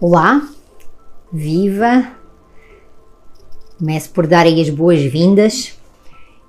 [0.00, 0.48] Olá,
[1.32, 2.10] viva!
[3.78, 5.78] Começo por dar aí as boas-vindas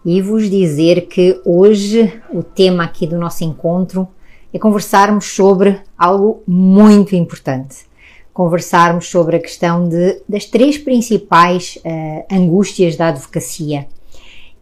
[0.03, 4.07] e vos dizer que hoje o tema aqui do nosso encontro
[4.51, 7.85] é conversarmos sobre algo muito importante.
[8.33, 13.87] Conversarmos sobre a questão de, das três principais uh, angústias da advocacia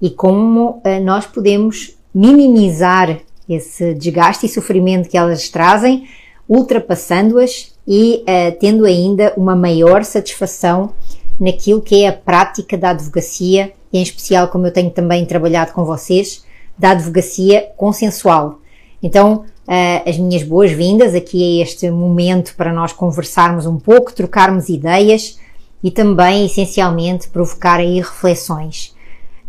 [0.01, 6.05] e como uh, nós podemos minimizar esse desgaste e sofrimento que elas trazem,
[6.49, 10.93] ultrapassando-as e uh, tendo ainda uma maior satisfação
[11.39, 15.83] naquilo que é a prática da advocacia, em especial como eu tenho também trabalhado com
[15.83, 16.45] vocês,
[16.77, 18.59] da advocacia consensual.
[19.01, 24.69] Então, uh, as minhas boas-vindas aqui a este momento para nós conversarmos um pouco, trocarmos
[24.69, 25.37] ideias
[25.83, 28.95] e também, essencialmente, provocar aí reflexões.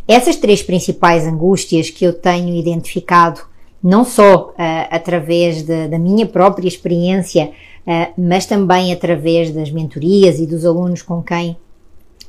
[0.06, 3.40] Essas três principais angústias que eu tenho identificado,
[3.82, 4.54] não só uh,
[4.90, 7.52] através de, da minha própria experiência,
[8.16, 11.56] mas também através das mentorias e dos alunos com quem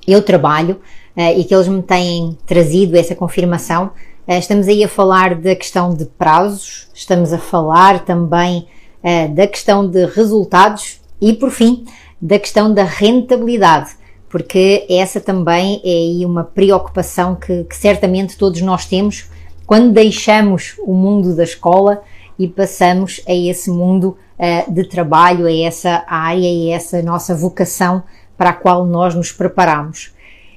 [0.08, 0.82] eu trabalho
[1.16, 3.92] uh, e que eles me têm trazido essa confirmação.
[4.28, 8.68] Uh, estamos aí a falar da questão de prazos, estamos a falar também
[9.36, 11.86] da questão de resultados e, por fim,
[12.20, 13.92] da questão da rentabilidade,
[14.28, 19.30] porque essa também é aí uma preocupação que, que certamente todos nós temos
[19.68, 22.02] quando deixamos o mundo da escola
[22.38, 27.36] e passamos a esse mundo uh, de trabalho, a essa área e a essa nossa
[27.36, 28.04] vocação
[28.38, 30.14] para a qual nós nos preparamos.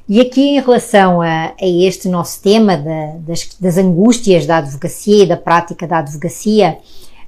[0.09, 2.77] E aqui, em relação a, a este nosso tema
[3.27, 6.79] das, das, angústias da advocacia e da prática da advocacia,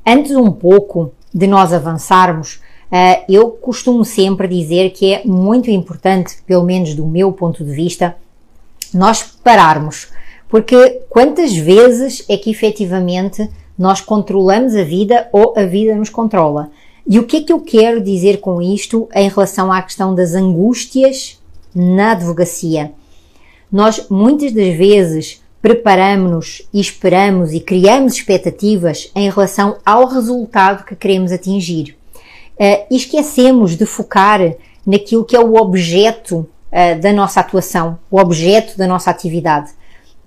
[0.06, 2.54] antes um pouco de nós avançarmos,
[2.90, 7.70] uh, eu costumo sempre dizer que é muito importante, pelo menos do meu ponto de
[7.70, 8.16] vista,
[8.94, 10.08] nós pararmos.
[10.48, 13.48] Porque quantas vezes é que efetivamente
[13.80, 16.70] nós controlamos a vida ou a vida nos controla.
[17.08, 20.34] E o que é que eu quero dizer com isto em relação à questão das
[20.34, 21.40] angústias
[21.74, 22.92] na advocacia?
[23.72, 30.94] Nós muitas das vezes preparamos-nos e esperamos e criamos expectativas em relação ao resultado que
[30.94, 31.96] queremos atingir.
[32.58, 34.40] Uh, esquecemos de focar
[34.86, 39.70] naquilo que é o objeto uh, da nossa atuação, o objeto da nossa atividade.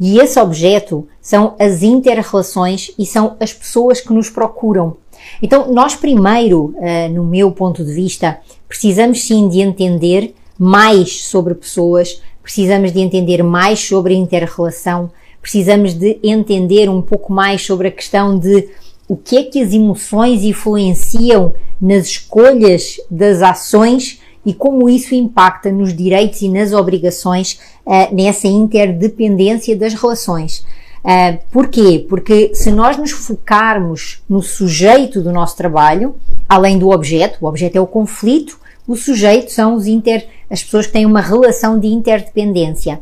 [0.06, 4.98] E esse objeto são as interrelações e são as pessoas que nos procuram.
[5.42, 8.38] Então, nós primeiro, uh, no meu ponto de vista,
[8.68, 15.10] precisamos sim de entender mais sobre pessoas, precisamos de entender mais sobre a interrelação,
[15.42, 18.68] precisamos de entender um pouco mais sobre a questão de
[19.08, 25.72] o que é que as emoções influenciam nas escolhas das ações e como isso impacta
[25.72, 30.66] nos direitos e nas obrigações uh, nessa interdependência das relações.
[31.04, 32.06] Uh, porquê?
[32.08, 36.16] Porque se nós nos focarmos no sujeito do nosso trabalho,
[36.48, 40.88] além do objeto, o objeto é o conflito, o sujeito são os inter, as pessoas
[40.88, 43.00] que têm uma relação de interdependência.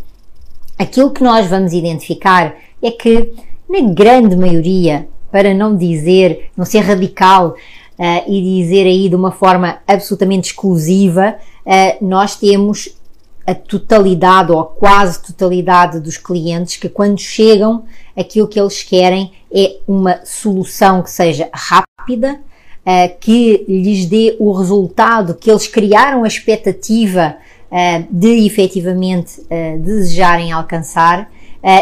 [0.78, 3.34] Aquilo que nós vamos identificar é que,
[3.70, 7.56] na grande maioria, para não dizer, não ser radical,
[8.02, 12.90] uh, e dizer aí de uma forma absolutamente exclusiva, uh, nós temos
[13.46, 17.86] a totalidade ou a quase totalidade dos clientes que quando chegam
[18.18, 22.40] aquilo que eles querem é uma solução que seja rápida,
[22.86, 27.38] uh, que lhes dê o resultado que eles criaram a expectativa
[28.10, 29.42] de efetivamente
[29.80, 31.32] desejarem alcançar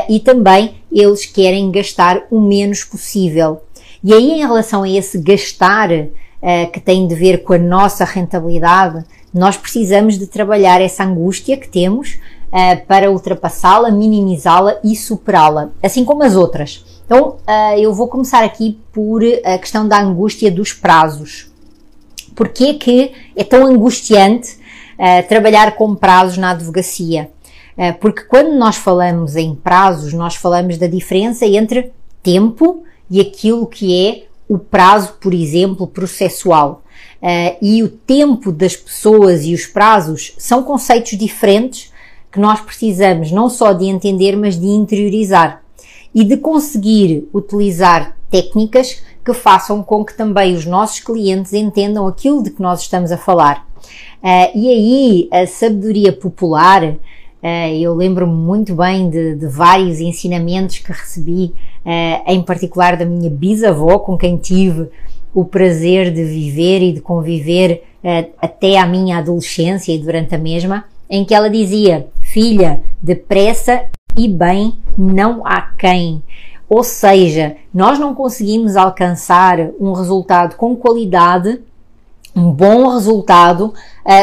[0.07, 3.59] e também eles querem gastar o menos possível.
[4.01, 8.05] E aí, em relação a esse gastar uh, que tem de ver com a nossa
[8.05, 15.71] rentabilidade, nós precisamos de trabalhar essa angústia que temos uh, para ultrapassá-la, minimizá-la e superá-la,
[15.83, 16.85] assim como as outras.
[17.05, 21.51] Então, uh, eu vou começar aqui por a questão da angústia dos prazos.
[22.33, 24.57] Porquê que é tão angustiante
[25.27, 27.29] trabalhar com prazos na advocacia?
[27.99, 34.07] porque quando nós falamos em prazos, nós falamos da diferença entre tempo e aquilo que
[34.07, 36.83] é o prazo, por exemplo, processual.
[37.21, 41.91] Uh, e o tempo das pessoas e os prazos são conceitos diferentes
[42.31, 45.61] que nós precisamos não só de entender, mas de interiorizar
[46.13, 52.41] e de conseguir utilizar técnicas que façam com que também os nossos clientes entendam aquilo
[52.41, 53.67] de que nós estamos a falar.
[54.23, 56.95] Uh, e aí a sabedoria popular
[57.79, 61.53] eu lembro-me muito bem de, de, vários ensinamentos que recebi,
[61.85, 64.89] uh, em particular da minha bisavó, com quem tive
[65.33, 70.37] o prazer de viver e de conviver uh, até à minha adolescência e durante a
[70.37, 73.85] mesma, em que ela dizia: Filha, depressa
[74.17, 76.21] e bem não há quem.
[76.69, 81.59] Ou seja, nós não conseguimos alcançar um resultado com qualidade
[82.35, 83.73] um bom resultado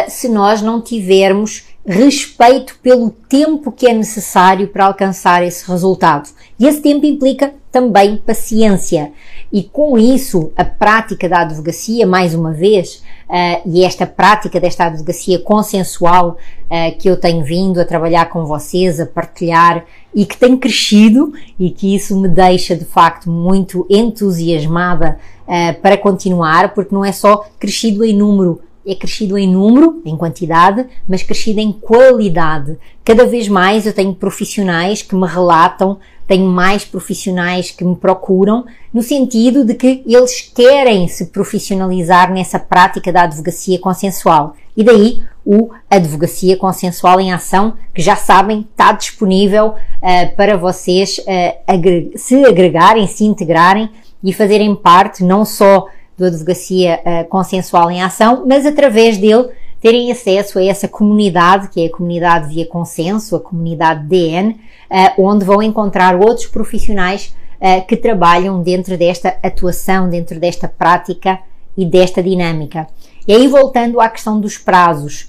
[0.08, 6.28] se nós não tivermos respeito pelo tempo que é necessário para alcançar esse resultado.
[6.58, 9.12] E esse tempo implica também paciência.
[9.52, 14.86] E com isso, a prática da advocacia, mais uma vez, uh, e esta prática desta
[14.86, 19.84] advocacia consensual uh, que eu tenho vindo a trabalhar com vocês, a partilhar
[20.14, 25.96] e que tem crescido e que isso me deixa de facto muito entusiasmada uh, para
[25.96, 31.22] continuar, porque não é só crescido em número, é crescido em número, em quantidade, mas
[31.22, 32.78] crescido em qualidade.
[33.04, 38.64] Cada vez mais eu tenho profissionais que me relatam, tenho mais profissionais que me procuram,
[38.92, 44.54] no sentido de que eles querem se profissionalizar nessa prática da advocacia consensual.
[44.76, 51.18] E daí o Advocacia Consensual em Ação, que já sabem, está disponível uh, para vocês
[51.18, 53.88] uh, agre se agregarem, se integrarem
[54.22, 55.86] e fazerem parte não só
[56.16, 59.48] do Advocacia uh, Consensual em Ação, mas através dele
[59.80, 64.58] terem acesso a essa comunidade, que é a comunidade via consenso, a comunidade DN,
[64.90, 71.38] eh, onde vão encontrar outros profissionais uh, que trabalham dentro desta atuação, dentro desta prática
[71.76, 72.88] e desta dinâmica.
[73.28, 75.28] E aí, voltando à questão dos prazos,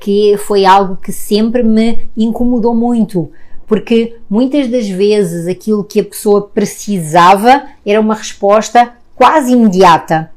[0.00, 3.30] que foi algo que sempre me incomodou muito,
[3.66, 10.32] porque muitas das vezes aquilo que a pessoa precisava era uma resposta quase imediata.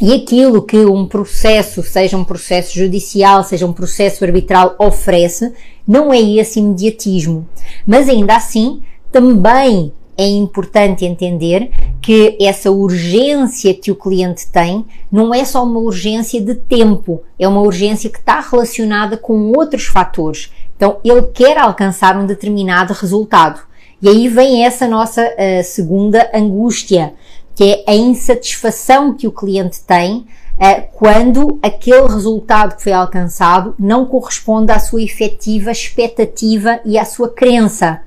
[0.00, 5.54] E aquilo que um processo, seja um processo judicial, seja um processo arbitral, oferece,
[5.86, 7.48] não é esse imediatismo.
[7.86, 8.82] Mas ainda assim,
[9.12, 11.70] também é importante entender
[12.02, 17.46] que essa urgência que o cliente tem não é só uma urgência de tempo, é
[17.46, 20.50] uma urgência que está relacionada com outros fatores.
[20.76, 23.60] Então, ele quer alcançar um determinado resultado.
[24.02, 27.14] E aí vem essa nossa uh, segunda angústia,
[27.56, 30.26] que é a insatisfação que o cliente tem
[30.58, 37.04] uh, quando aquele resultado que foi alcançado não corresponde à sua efetiva expectativa e à
[37.06, 38.02] sua crença.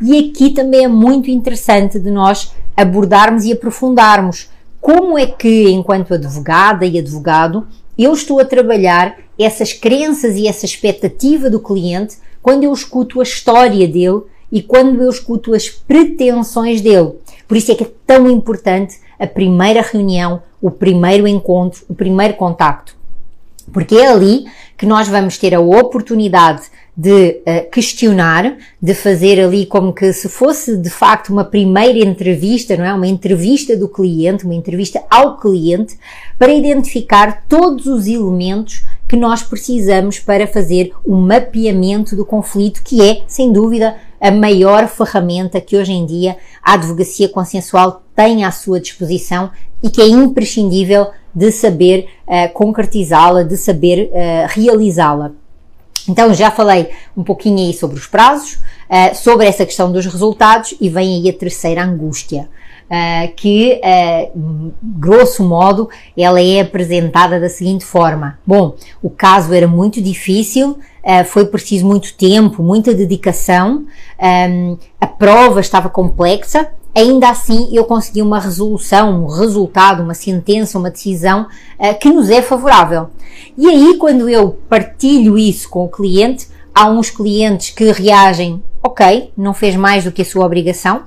[0.00, 4.50] E aqui também é muito interessante de nós abordarmos e aprofundarmos
[4.82, 7.66] como é que, enquanto advogada e advogado,
[7.96, 13.22] eu estou a trabalhar essas crenças e essa expectativa do cliente quando eu escuto a
[13.22, 17.14] história dele e quando eu escuto as pretensões dele.
[17.46, 22.34] Por isso é que é tão importante a primeira reunião, o primeiro encontro, o primeiro
[22.34, 22.96] contacto.
[23.72, 24.44] Porque é ali
[24.76, 26.62] que nós vamos ter a oportunidade
[26.96, 32.76] de uh, questionar, de fazer ali como que se fosse de facto uma primeira entrevista,
[32.76, 32.94] não é?
[32.94, 35.98] Uma entrevista do cliente, uma entrevista ao cliente,
[36.38, 43.02] para identificar todos os elementos que nós precisamos para fazer o mapeamento do conflito, que
[43.02, 48.50] é, sem dúvida, a maior ferramenta que hoje em dia a advocacia consensual tem à
[48.50, 49.50] sua disposição
[49.82, 55.32] e que é imprescindível de saber uh, concretizá-la, de saber uh, realizá-la.
[56.08, 60.74] Então já falei um pouquinho aí sobre os prazos, uh, sobre essa questão dos resultados
[60.80, 62.48] e vem aí a terceira angústia.
[62.84, 69.66] Uh, que, uh, grosso modo, ela é apresentada da seguinte forma: Bom, o caso era
[69.66, 73.84] muito difícil, Uh, foi preciso muito tempo, muita dedicação,
[74.18, 80.78] um, a prova estava complexa, ainda assim eu consegui uma resolução, um resultado, uma sentença,
[80.78, 81.42] uma decisão
[81.78, 83.10] uh, que nos é favorável.
[83.54, 89.32] E aí, quando eu partilho isso com o cliente, há uns clientes que reagem, ok,
[89.36, 91.04] não fez mais do que a sua obrigação,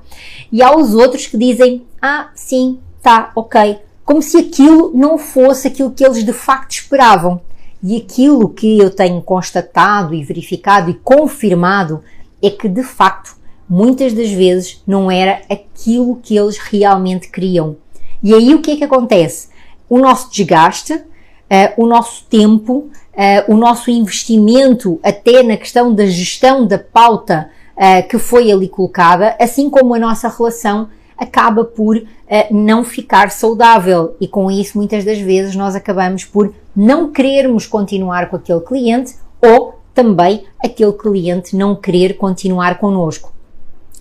[0.52, 5.68] e há os outros que dizem, ah, sim, tá, ok, como se aquilo não fosse
[5.68, 7.42] aquilo que eles de facto esperavam.
[7.84, 12.02] E aquilo que eu tenho constatado e verificado e confirmado
[12.42, 13.36] é que de facto
[13.70, 17.76] muitas das vezes não era aquilo que eles realmente queriam.
[18.24, 19.50] E aí o que é que acontece?
[19.90, 21.04] O nosso desgaste, uh,
[21.76, 28.08] o nosso tempo, uh, o nosso investimento até na questão da gestão da pauta uh,
[28.08, 32.00] que foi ali colocada, assim como a nossa relação acaba por
[32.52, 38.30] não ficar saudável e com isso muitas das vezes nós acabamos por não querermos continuar
[38.30, 43.34] com aquele cliente ou também aquele cliente não querer continuar connosco.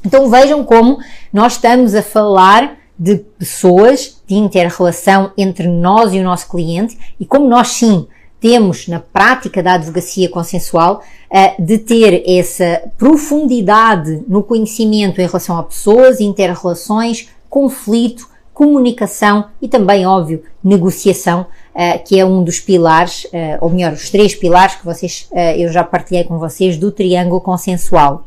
[0.04, 0.98] Então vejam como
[1.32, 7.24] nós estamos a falar de pessoas, de inter-relação entre nós e o nosso cliente e
[7.24, 8.06] como nós sim
[8.46, 15.58] temos na prática da advocacia consensual uh, de ter essa profundidade no conhecimento em relação
[15.58, 21.40] a pessoas, inter-relações, conflito, comunicação e também, óbvio, negociação,
[21.74, 25.72] uh, que é um dos pilares, uh, ou melhor, os três pilares que vocês, eu
[25.72, 28.24] já partilhei com vocês do triângulo consensual.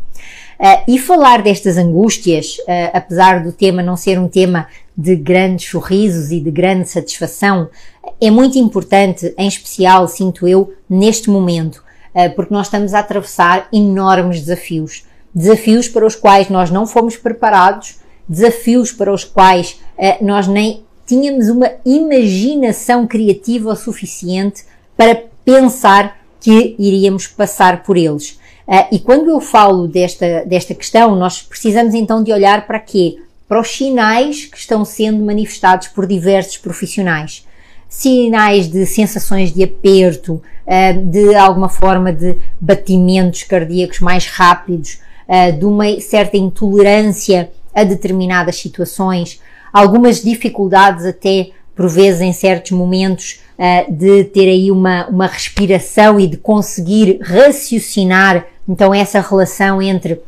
[0.85, 2.57] E falar destas angústias,
[2.91, 7.69] apesar do tema não ser um tema de grandes sorrisos e de grande satisfação,
[8.19, 13.67] é muito importante, em especial, sinto eu, neste momento, uh, porque nós estamos a atravessar
[13.71, 15.05] enormes desafios.
[15.33, 20.83] Desafios para os quais nós não fomos preparados, desafios para os quais uh, nós nem
[21.05, 24.63] tínhamos uma imaginação criativa o suficiente
[24.95, 28.39] para pensar que iríamos passar por eles.
[28.67, 33.17] Uh, e quando eu falo desta, desta questão, nós precisamos então de olhar para quê?
[33.47, 37.47] Para os sinais que estão sendo manifestados por diversos profissionais.
[37.89, 45.51] Sinais de sensações de aperto, uh, de alguma forma de batimentos cardíacos mais rápidos, uh,
[45.51, 49.41] de uma certa intolerância a determinadas situações,
[49.73, 56.19] algumas dificuldades até por vezes em certos momentos uh, de ter aí uma, uma respiração
[56.19, 60.21] e de conseguir raciocinar então essa relação entre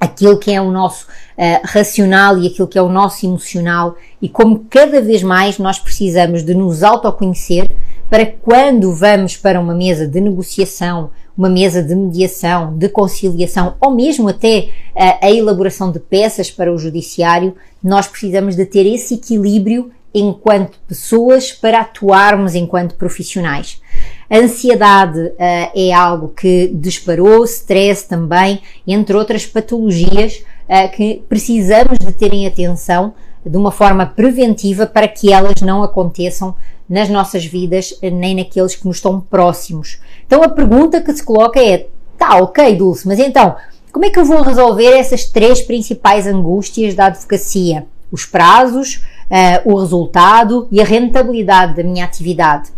[0.00, 4.28] aquilo que é o nosso uh, racional e aquilo que é o nosso emocional e
[4.28, 7.66] como cada vez mais nós precisamos de nos autoconhecer
[8.08, 13.90] para quando vamos para uma mesa de negociação, uma mesa de mediação, de conciliação ou
[13.90, 19.14] mesmo até uh, a elaboração de peças para o judiciário, nós precisamos de ter esse
[19.14, 23.82] equilíbrio enquanto pessoas para atuarmos enquanto profissionais.
[24.30, 31.98] A ansiedade uh, é algo que disparou, stress também, entre outras patologias uh, que precisamos
[31.98, 36.54] de terem atenção de uma forma preventiva para que elas não aconteçam
[36.88, 39.98] nas nossas vidas, nem naqueles que nos estão próximos.
[40.26, 41.86] Então a pergunta que se coloca é:
[42.18, 43.56] tá, ok, Dulce, mas então,
[43.92, 47.86] como é que eu vou resolver essas três principais angústias da advocacia?
[48.10, 52.70] Os prazos, uh, o resultado e a rentabilidade da minha atividade.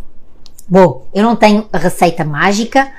[0.68, 2.90] Bom, eu não tenho receita mágica,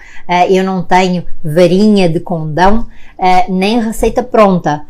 [0.49, 4.85] eu não tenho varinha de condão, uh, nem receita pronta.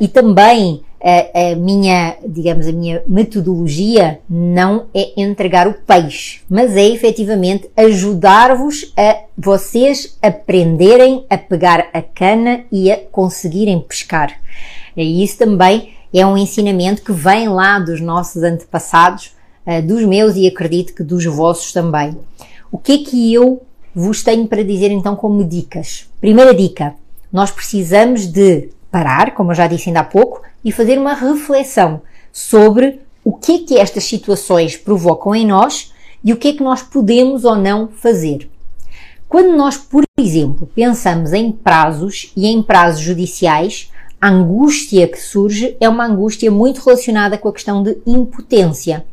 [0.00, 6.76] e também a, a, minha, digamos, a minha metodologia não é entregar o peixe, mas
[6.76, 14.40] é efetivamente ajudar-vos a vocês aprenderem a pegar a cana e a conseguirem pescar.
[14.96, 19.36] E isso também é um ensinamento que vem lá dos nossos antepassados,
[19.84, 22.16] dos meus e acredito que dos vossos também.
[22.72, 23.62] O que é que eu
[23.94, 26.08] vos tenho para dizer então como dicas?
[26.20, 26.94] Primeira dica:
[27.32, 32.00] nós precisamos de parar, como eu já disse ainda há pouco, e fazer uma reflexão
[32.32, 35.92] sobre o que é que estas situações provocam em nós
[36.24, 38.48] e o que é que nós podemos ou não fazer.
[39.28, 43.90] Quando nós, por exemplo, pensamos em prazos e em prazos judiciais,
[44.20, 49.04] a angústia que surge é uma angústia muito relacionada com a questão de impotência,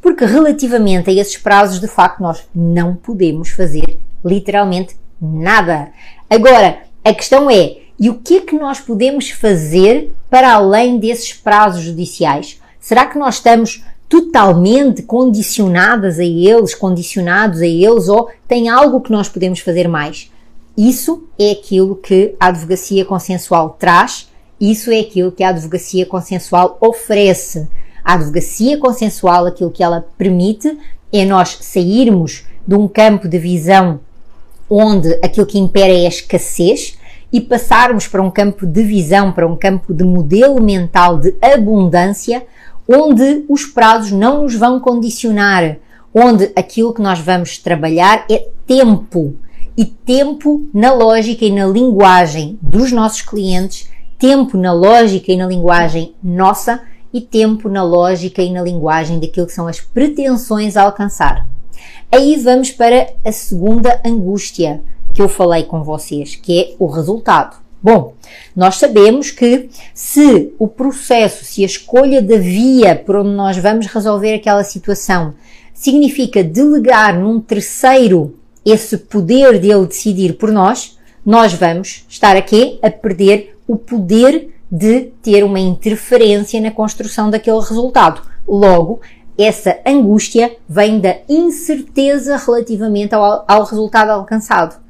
[0.00, 5.90] porque relativamente a esses prazos, de facto, nós não podemos fazer literalmente nada.
[6.28, 11.32] Agora, a questão é: e o que é que nós podemos fazer para além desses
[11.32, 12.60] prazos judiciais?
[12.80, 19.12] Será que nós estamos totalmente condicionadas a eles, condicionados a eles, ou tem algo que
[19.12, 20.30] nós podemos fazer mais?
[20.76, 26.78] Isso é aquilo que a advocacia consensual traz isso é aquilo que a advocacia consensual
[26.80, 27.68] oferece.
[28.04, 30.78] A advocacia consensual, aquilo que ela permite
[31.12, 33.98] é nós sairmos de um campo de visão
[34.72, 36.96] onde aquilo que impera é a escassez
[37.32, 42.44] e passarmos para um campo de visão, para um campo de modelo mental de abundância,
[42.88, 45.76] onde os prazos não nos vão condicionar,
[46.14, 49.34] onde aquilo que nós vamos trabalhar é tempo.
[49.76, 53.90] E tempo na lógica e na linguagem dos nossos clientes
[54.22, 56.80] tempo na lógica e na linguagem nossa
[57.12, 61.44] e tempo na lógica e na linguagem daquilo que são as pretensões a alcançar.
[62.10, 64.82] Aí vamos para a segunda angústia
[65.14, 67.56] que eu falei com vocês, que é o resultado.
[67.82, 68.14] Bom,
[68.54, 73.86] nós sabemos que se o processo, se a escolha da via por onde nós vamos
[73.86, 75.34] resolver aquela situação
[75.74, 80.96] significa delegar num terceiro esse poder de ele decidir por nós,
[81.26, 87.58] nós vamos estar aqui a perder o poder de ter uma interferência na construção daquele
[87.58, 88.22] resultado.
[88.46, 89.00] Logo,
[89.42, 94.80] essa angústia vem da incerteza relativamente ao, ao, resultado alcançado.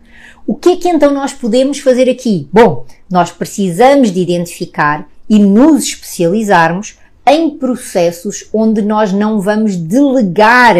[0.46, 2.48] O que é que então nós podemos fazer aqui?
[2.52, 10.76] Bom, nós precisamos de identificar e nos especializarmos em processos onde nós não vamos delegar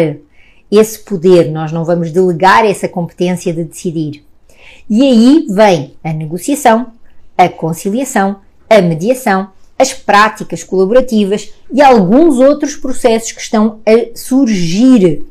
[0.69, 4.23] esse poder, nós não vamos delegar essa competência de decidir.
[4.89, 6.87] E aí vem a negociação,
[7.37, 8.37] a conciliação,
[8.69, 9.49] a mediação,
[9.83, 15.25] as práticas colaborativas e alguns outros processos que estão a surgir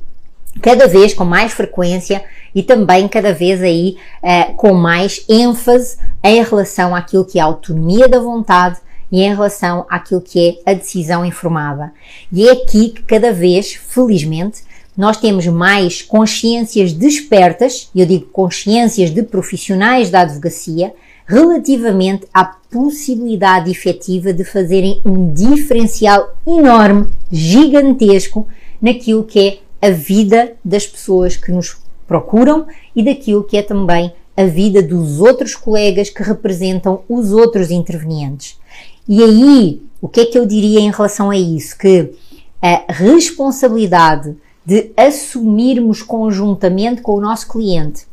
[0.60, 2.22] cada vez com mais frequência
[2.54, 7.46] e também cada vez aí uh, com mais ênfase em relação àquilo que é a
[7.46, 8.78] autonomia da vontade
[9.10, 11.92] e em relação àquilo que é a decisão informada.
[12.30, 14.62] E é aqui que cada vez, felizmente,
[14.96, 20.94] nós temos mais consciências despertas, eu digo consciências de profissionais da advocacia,
[21.26, 28.46] relativamente à possibilidade efetiva de fazerem um diferencial enorme, gigantesco,
[28.80, 34.12] naquilo que é a vida das pessoas que nos procuram e daquilo que é também
[34.36, 38.58] a vida dos outros colegas que representam os outros intervenientes.
[39.08, 41.76] E aí, o que é que eu diria em relação a isso?
[41.78, 42.12] Que
[42.60, 48.06] a responsabilidade de assumirmos conjuntamente com o nosso cliente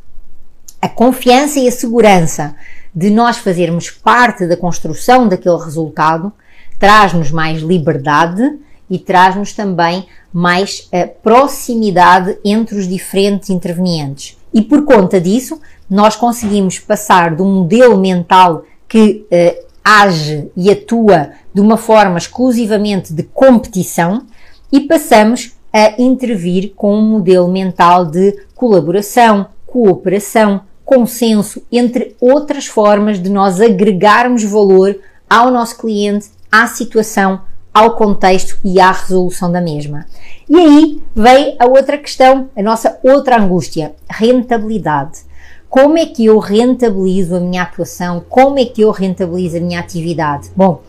[0.80, 2.56] a confiança e a segurança
[2.94, 6.32] de nós fazermos parte da construção daquele resultado
[6.78, 14.36] traz-nos mais liberdade e traz-nos também mais uh, proximidade entre os diferentes intervenientes.
[14.52, 20.70] E por conta disso, nós conseguimos passar de um modelo mental que uh, age e
[20.70, 24.26] atua de uma forma exclusivamente de competição
[24.72, 33.22] e passamos a intervir com um modelo mental de colaboração, cooperação, consenso, entre outras formas
[33.22, 37.42] de nós agregarmos valor ao nosso cliente, à situação,
[37.72, 40.04] ao contexto e à resolução da mesma.
[40.48, 45.20] E aí vem a outra questão, a nossa outra angústia, rentabilidade.
[45.68, 48.24] Como é que eu rentabilizo a minha atuação?
[48.28, 50.50] Como é que eu rentabilizo a minha atividade?
[50.56, 50.82] Bom,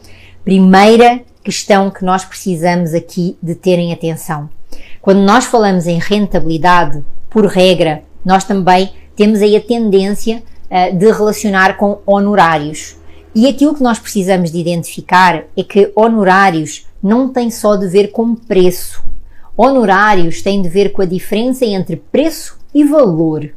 [0.44, 4.50] primeira questão que nós precisamos aqui de terem atenção.
[5.00, 8.92] Quando nós falamos em rentabilidade, por regra, nós também
[9.22, 12.98] temos aí a tendência uh, de relacionar com honorários.
[13.36, 18.08] E aquilo que nós precisamos de identificar é que honorários não têm só de ver
[18.08, 19.04] com preço.
[19.56, 23.48] Honorários têm de ver com a diferença entre preço e valor.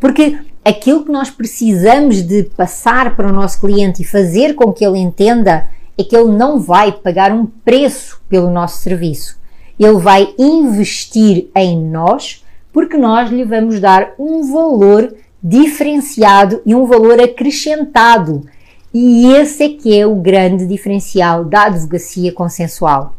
[0.00, 4.86] Porque aquilo que nós precisamos de passar para o nosso cliente e fazer com que
[4.86, 9.38] ele entenda é que ele não vai pagar um preço pelo nosso serviço.
[9.78, 16.86] Ele vai investir em nós porque nós lhe vamos dar um valor diferenciado e um
[16.86, 18.46] valor acrescentado
[18.92, 23.14] e esse é que é o grande diferencial da advocacia consensual.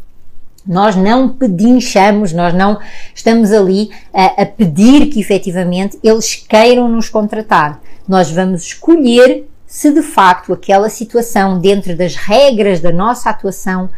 [0.67, 2.77] Nós não pedinchamos, nós não
[3.15, 7.81] estamos ali a, a, pedir que efetivamente eles queiram nos contratar.
[8.07, 13.89] Nós vamos escolher se de facto aquela situação, dentro das regras da nossa atuação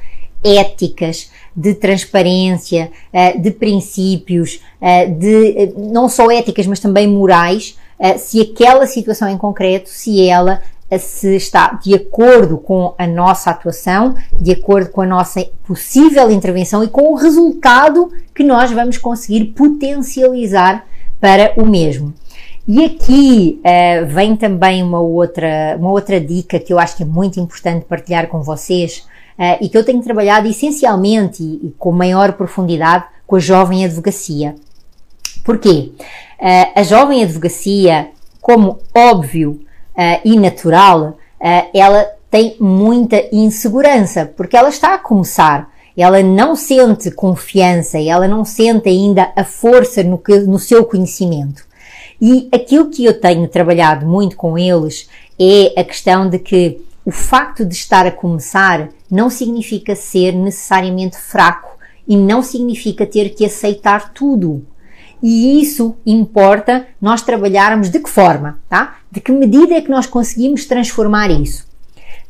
[0.43, 7.77] éticas, de transparência, eh, de princípios, eh, de eh, não só éticas, mas também morais,
[8.17, 10.61] se aquela situação em concreto, se ela
[10.99, 16.83] se está de acordo com a nossa atuação, de acordo com a nossa possível intervenção
[16.83, 20.85] e com o resultado que nós vamos conseguir potencializar
[21.21, 22.13] para o mesmo.
[22.67, 27.05] E aqui uh, vem também uma outra, uma outra dica que eu acho que é
[27.05, 29.05] muito importante partilhar com vocês
[29.38, 33.86] uh, e que eu tenho trabalhado essencialmente e, e, com maior profundidade com a jovem
[33.86, 34.56] advocacia.
[35.43, 35.91] Porquê?
[36.39, 38.10] Uh, a jovem advocacia,
[38.41, 39.60] como óbvio,
[39.96, 41.17] uh, e natural,
[41.74, 45.69] ela tem muita insegurança, porque ela está a começar.
[45.96, 51.65] Ela não sente confiança, ela não sente ainda a força no, que, no seu conhecimento.
[52.22, 57.12] E aquilo que eu tenho trabalhado muito com eles é a questão de que o
[57.12, 63.45] facto de estar a começar não significa ser necessariamente fraco e não significa ter que
[63.45, 64.65] aceitar tudo.
[65.21, 68.97] E isso importa nós trabalharmos de que forma, tá?
[69.12, 71.67] De que medida é que nós conseguimos transformar isso?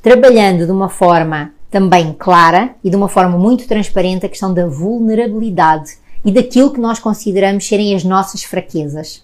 [0.02, 4.68] Trabalhando de uma forma também clara e de uma forma muito transparente a questão da
[4.68, 5.94] vulnerabilidade
[6.26, 9.24] e daquilo que nós consideramos serem as nossas fraquezas.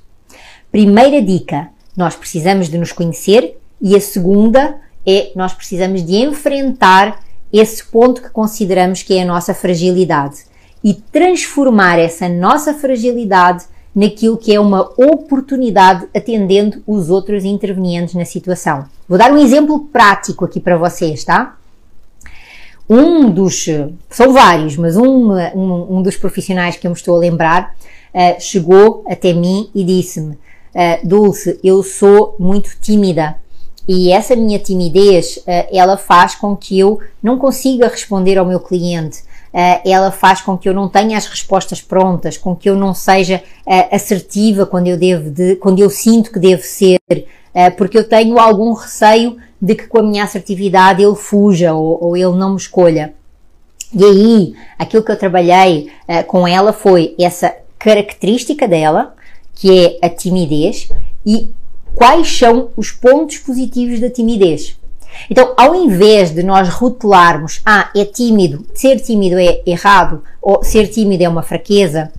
[0.72, 7.20] Primeira dica, nós precisamos de nos conhecer e a segunda é nós precisamos de enfrentar
[7.52, 10.44] esse ponto que consideramos que é a nossa fragilidade
[10.84, 18.26] e transformar essa nossa fragilidade naquilo que é uma oportunidade atendendo os outros intervenientes na
[18.26, 18.86] situação.
[19.08, 21.58] Vou dar um exemplo prático aqui para vocês, tá?
[22.88, 23.66] Um dos,
[24.10, 27.76] são vários, mas um, um, um dos profissionais que eu me estou a lembrar
[28.14, 33.36] uh, chegou até mim e disse-me: uh, Dulce, eu sou muito tímida
[33.92, 38.60] e essa minha timidez uh, ela faz com que eu não consiga responder ao meu
[38.60, 42.76] cliente uh, ela faz com que eu não tenha as respostas prontas, com que eu
[42.76, 47.00] não seja uh, assertiva quando eu devo de, quando eu sinto que devo ser,
[47.78, 52.16] porque eu tenho algum receio de que com a minha assertividade ele fuja ou, ou
[52.16, 53.16] ele não me escolha.
[53.92, 55.92] E aí, aquilo que eu trabalhei
[56.28, 59.16] com ela foi essa característica dela,
[59.56, 60.90] que é a timidez,
[61.26, 61.50] e
[61.96, 64.78] quais são os pontos positivos da timidez.
[65.30, 70.88] Então, ao invés de nós rotularmos, ah, é tímido, ser tímido é errado, ou ser
[70.88, 72.12] tímido é uma fraqueza,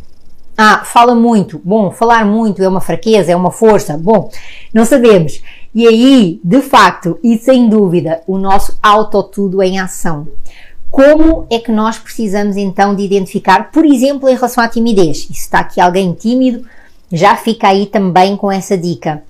[0.57, 4.31] ah, fala muito, bom, falar muito é uma fraqueza, é uma força, bom,
[4.75, 5.43] não sabemos.
[5.75, 10.29] E aí, de facto e sem dúvida, o nosso auto-tudo em ação.
[10.91, 15.29] Como é que nós precisamos então de identificar, por exemplo, em relação à timidez?
[15.31, 16.67] E se está aqui alguém tímido,
[17.13, 19.23] já fica aí também com essa dica.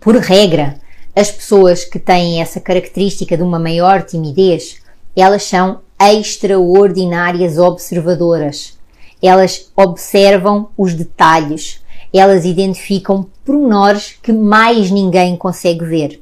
[0.00, 0.76] Por regra,
[1.14, 4.80] as pessoas que têm essa característica de uma maior timidez,
[5.16, 8.78] elas são extraordinárias observadoras.
[9.20, 11.82] Elas observam os detalhes,
[12.14, 16.20] elas identificam pormenores que mais ninguém consegue ver.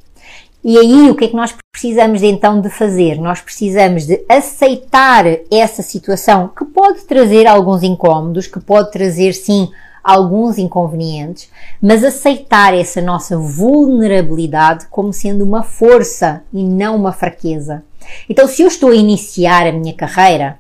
[0.65, 3.21] E aí o que é que nós precisamos então de fazer?
[3.21, 9.69] Nós precisamos de aceitar essa situação que pode trazer alguns incômodos, que pode trazer sim
[10.07, 11.51] alguns inconvenientes,
[11.83, 17.83] mas aceitar essa nossa vulnerabilidade como sendo uma força e não uma fraqueza.
[18.29, 20.59] Então, se eu estou a iniciar a minha carreira,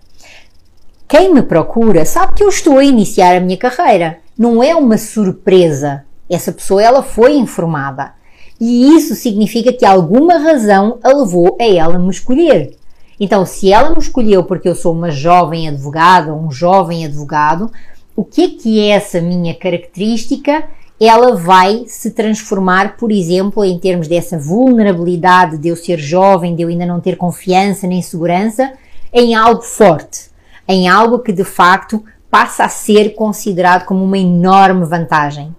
[1.06, 4.18] quem me procura sabe que eu estou a iniciar a minha carreira.
[4.36, 6.04] Não é uma surpresa.
[6.28, 8.12] Essa pessoa ela foi informada.
[8.60, 12.76] E isso significa que alguma razão a levou a ela me escolher.
[13.20, 17.70] Então, se ela me escolheu porque eu sou uma jovem advogada um jovem advogado,
[18.16, 20.64] o que é que é essa minha característica?
[20.98, 26.62] Ela vai se transformar, por exemplo, em termos dessa vulnerabilidade de eu ser jovem, de
[26.62, 28.72] eu ainda não ter confiança nem segurança,
[29.12, 30.30] em algo forte,
[30.66, 35.54] em algo que de facto passa a ser considerado como uma enorme vantagem.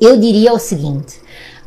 [0.00, 1.20] Eu diria o seguinte: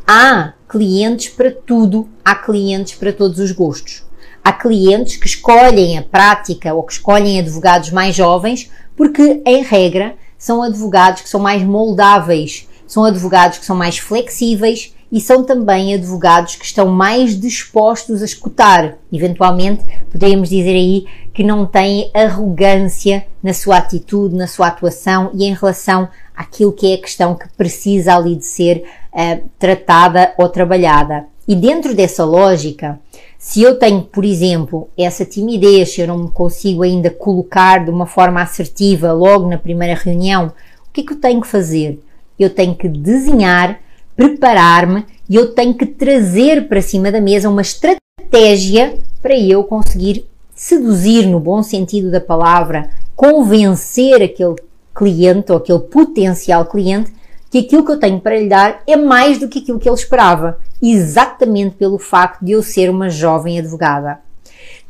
[0.08, 4.04] há clientes para tudo, há clientes para todos os gostos.
[4.44, 10.16] Há clientes que escolhem a prática ou que escolhem advogados mais jovens porque, em regra,
[10.38, 15.94] são advogados que são mais moldáveis, são advogados que são mais flexíveis e são também
[15.94, 18.98] advogados que estão mais dispostos a escutar.
[19.10, 25.46] Eventualmente, poderíamos dizer aí que não têm arrogância na sua atitude, na sua atuação e
[25.46, 28.84] em relação àquilo que é a questão que precisa ali de ser
[29.14, 31.26] uh, tratada ou trabalhada.
[31.48, 33.00] E dentro dessa lógica,
[33.40, 38.06] se eu tenho, por exemplo, essa timidez, eu não me consigo ainda colocar de uma
[38.06, 42.04] forma assertiva logo na primeira reunião, o que é que eu tenho que fazer?
[42.38, 43.80] Eu tenho que desenhar,
[44.14, 50.26] preparar-me e eu tenho que trazer para cima da mesa uma estratégia para eu conseguir
[50.54, 54.56] seduzir, no bom sentido da palavra, convencer aquele
[54.94, 57.14] cliente ou aquele potencial cliente
[57.50, 59.96] que aquilo que eu tenho para lhe dar é mais do que aquilo que ele
[59.96, 64.20] esperava, exatamente pelo facto de eu ser uma jovem advogada.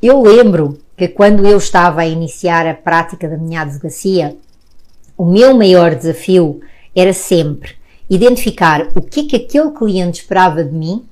[0.01, 4.35] Eu lembro que quando eu estava a iniciar a prática da minha advocacia,
[5.17, 6.59] o meu maior desafio
[6.95, 7.71] era sempre
[8.09, 11.05] identificar o que é que aquele cliente esperava de mim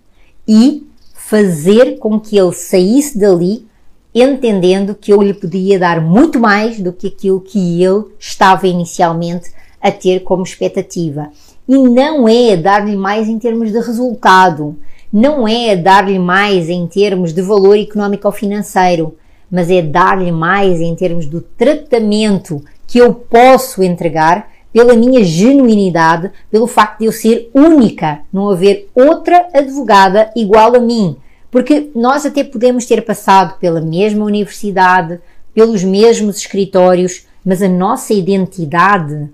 [0.48, 3.68] e fazer com que ele saísse dali
[4.14, 9.52] entendendo que eu lhe podia dar muito mais do que aquilo que ele estava inicialmente
[9.88, 11.30] a ter como expectativa.
[11.67, 14.78] E não é dar-lhe mais em termos de resultado,
[15.12, 19.15] não é dar-lhe mais em termos de valor económico ou financeiro,
[19.50, 26.32] mas é dar-lhe mais em termos do tratamento que eu posso entregar pela minha genuinidade,
[26.52, 31.15] pelo facto de eu ser única, não haver outra advogada igual a mim.
[31.50, 35.19] Porque nós até podemos ter passado pela mesma universidade,
[35.54, 39.30] pelos mesmos escritórios, mas a nossa identidade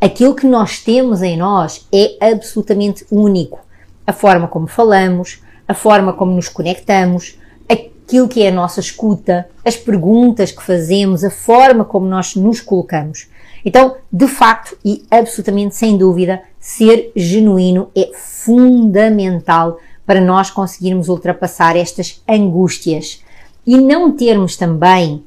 [0.00, 3.60] aquilo que nós temos em nós é absolutamente único.
[4.06, 9.48] A forma como falamos, a forma como nos conectamos, aquilo que é a nossa escuta,
[9.64, 13.28] as perguntas que fazemos, a forma como nós nos colocamos.
[13.64, 21.76] Então, de facto e absolutamente sem dúvida, ser genuíno é fundamental para nós conseguirmos ultrapassar
[21.76, 23.22] estas angústias
[23.66, 25.22] e não termos também,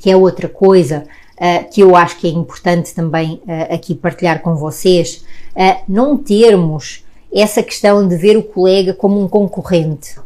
[0.00, 1.04] que é outra coisa,
[1.38, 5.24] uh, que eu acho que é importante também uh, aqui partilhar com vocês,
[5.54, 10.16] uh, não termos essa questão de ver o colega como um concorrente.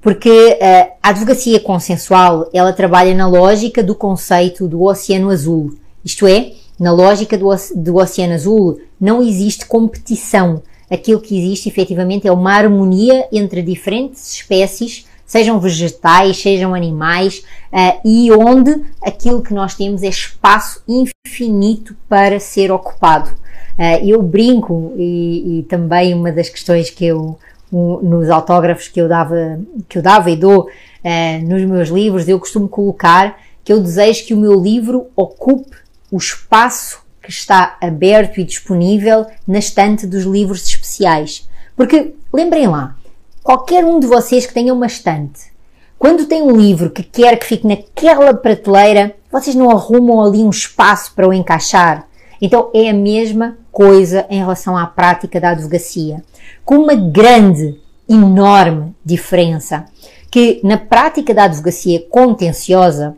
[0.00, 0.58] Porque
[1.02, 5.74] a advocacia consensual, ela trabalha na lógica do conceito do oceano azul.
[6.02, 10.62] Isto é, na lógica do, do oceano azul, não existe competição.
[10.90, 18.00] Aquilo que existe efetivamente é uma harmonia entre diferentes espécies sejam vegetais, sejam animais, uh,
[18.04, 23.30] e onde aquilo que nós temos é espaço infinito para ser ocupado.
[23.78, 27.38] Uh, eu brinco e, e, também uma das questões que eu
[27.72, 32.28] um, nos autógrafos que eu dava que eu dava e dou uh, nos meus livros
[32.28, 35.76] eu costumo colocar que eu desejo que o meu livro ocupe
[36.10, 42.96] o espaço que está aberto e disponível na estante dos livros especiais porque lembrem lá
[43.42, 45.50] qualquer um de vocês que tenha uma estante,
[45.98, 50.50] quando tem um livro que quer que fique naquela prateleira, vocês não arrumam ali um
[50.50, 52.08] espaço para o encaixar?
[52.40, 56.22] Então é a mesma coisa em relação à prática da advocacia,
[56.64, 59.84] com uma grande, enorme diferença,
[60.30, 63.14] que na prática da advocacia contenciosa,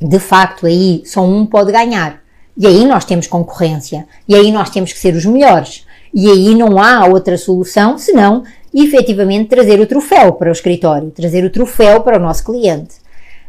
[0.00, 2.22] de facto aí só um pode ganhar.
[2.56, 5.84] E aí nós temos concorrência, e aí nós temos que ser os melhores.
[6.12, 11.44] E aí não há outra solução senão efetivamente trazer o troféu para o escritório, trazer
[11.44, 12.96] o troféu para o nosso cliente.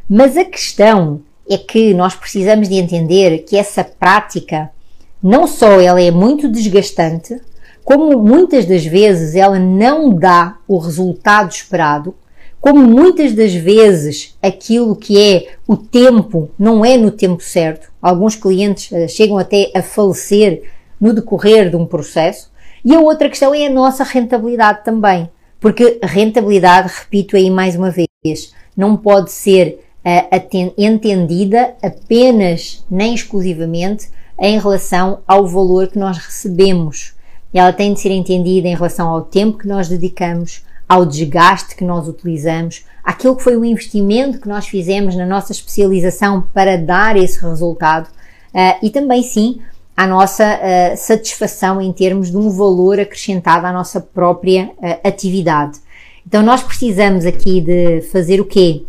[0.08, 4.70] Mas a questão é que nós precisamos de entender que essa prática
[5.22, 7.42] não só ela é muito desgastante,
[7.84, 12.16] como muitas das vezes ela não dá o resultado esperado,
[12.60, 17.92] como muitas das vezes aquilo que é o tempo não é no tempo certo.
[18.02, 20.64] Alguns clientes eh, chegam até a falecer
[21.00, 22.52] no decorrer de um processo.
[22.86, 25.28] E a outra questão é a nossa rentabilidade também.
[25.60, 34.10] Porque rentabilidade, repito aí mais uma vez, não pode ser uh, entendida apenas nem exclusivamente
[34.40, 37.16] em relação ao valor que nós recebemos.
[37.52, 41.84] Ela tem de ser entendida em relação ao tempo que nós dedicamos, ao desgaste que
[41.84, 47.18] nós utilizamos, aquilo que foi o investimento que nós fizemos na nossa especialização para dar
[47.18, 48.08] esse resultado
[48.54, 49.62] uh, e também, sim,
[49.96, 55.80] à nossa uh, satisfação em termos de um valor acrescentado à nossa própria uh, atividade.
[56.28, 58.84] Então nós precisamos aqui de fazer o quê?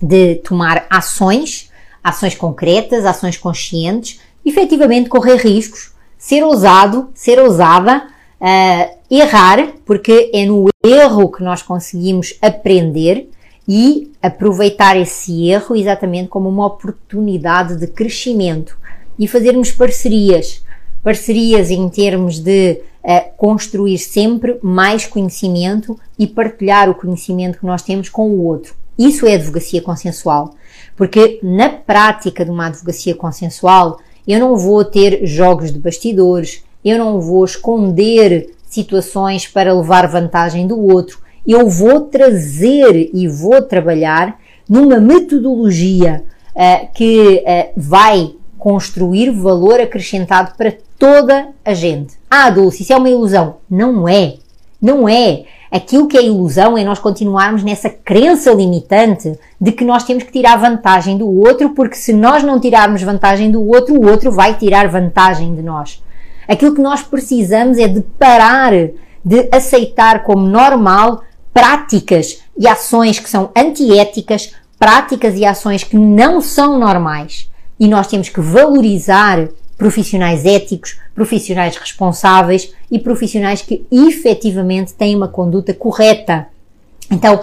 [0.00, 1.70] De tomar ações,
[2.02, 8.08] ações concretas, ações conscientes, efetivamente correr riscos, ser ousado, ser ousada,
[8.40, 13.30] uh, errar, porque é no erro que nós conseguimos aprender
[13.68, 18.76] e aproveitar esse erro exatamente como uma oportunidade de crescimento
[19.18, 20.62] e fazermos parcerias.
[21.02, 27.82] Parcerias em termos de uh, construir sempre mais conhecimento e partilhar o conhecimento que nós
[27.82, 28.74] temos com o outro.
[28.98, 30.54] Isso é advocacia consensual.
[30.96, 36.98] Porque na prática de uma advocacia consensual, eu não vou ter jogos de bastidores, eu
[36.98, 41.20] não vou esconder situações para levar vantagem do outro.
[41.46, 50.52] Eu vou trazer e vou trabalhar numa metodologia uh, que uh, vai construir valor acrescentado
[50.56, 52.14] para toda a gente.
[52.30, 53.56] Ah, Dulce, isso é uma ilusão.
[53.68, 54.34] Não é.
[54.80, 55.42] Não é.
[55.68, 60.30] Aquilo que é ilusão é nós continuarmos nessa crença limitante de que nós temos que
[60.30, 64.54] tirar vantagem do outro, porque se nós não tirarmos vantagem do outro, o outro vai
[64.54, 66.00] tirar vantagem de nós.
[66.46, 68.72] Aquilo que nós precisamos é de parar
[69.24, 76.40] de aceitar como normal práticas e ações que são antiéticas, práticas e ações que não
[76.40, 77.50] são normais
[77.82, 85.26] e nós temos que valorizar profissionais éticos, profissionais responsáveis e profissionais que efetivamente têm uma
[85.26, 86.46] conduta correta.
[87.10, 87.42] Então,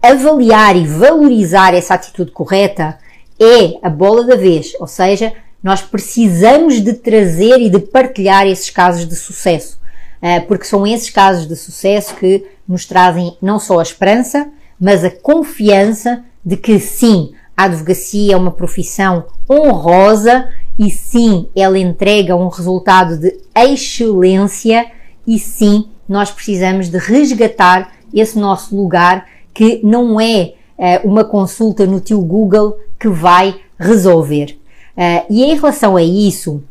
[0.00, 2.98] avaliar e valorizar essa atitude correta
[3.38, 8.70] é a bola da vez, ou seja, nós precisamos de trazer e de partilhar esses
[8.70, 9.78] casos de sucesso,
[10.22, 15.04] eh, porque são esses casos de sucesso que nos trazem não só a esperança, mas
[15.04, 22.34] a confiança de que sim, a advocacia é uma profissão honrosa e sim, ela entrega
[22.34, 24.90] um resultado de excelência
[25.26, 31.86] e sim, nós precisamos de resgatar esse nosso lugar que não é uh, uma consulta
[31.86, 34.58] no tio Google que vai resolver.
[34.96, 36.62] Uh, e em relação a isso,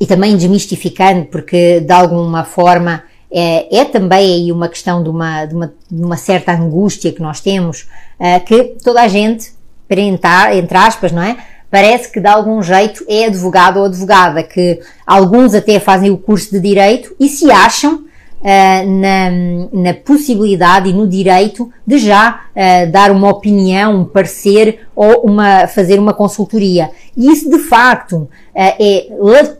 [0.00, 5.44] e também desmistificando, porque de alguma forma é, é também aí uma questão de uma,
[5.44, 9.52] de uma, de uma certa angústia que nós temos, uh, que toda a gente
[9.92, 11.36] para entre aspas, não é?
[11.70, 16.50] Parece que de algum jeito é advogado ou advogada, que alguns até fazem o curso
[16.50, 19.30] de direito e se acham uh, na,
[19.72, 25.66] na, possibilidade e no direito de já uh, dar uma opinião, um parecer ou uma,
[25.66, 26.90] fazer uma consultoria.
[27.16, 29.08] E isso de facto uh, é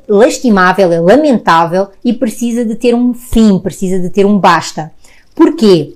[0.08, 4.92] lastimável, é lamentável e precisa de ter um fim, precisa de ter um basta.
[5.34, 5.94] Porquê?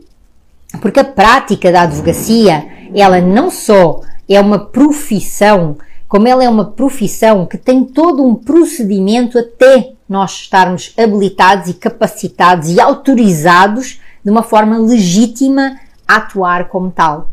[0.81, 5.76] Porque a prática da advocacia, ela não só é uma profissão,
[6.08, 11.74] como ela é uma profissão que tem todo um procedimento até nós estarmos habilitados e
[11.74, 17.30] capacitados e autorizados de uma forma legítima a atuar como tal.